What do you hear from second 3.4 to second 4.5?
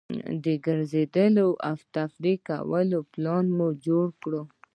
مو جوړ کړ.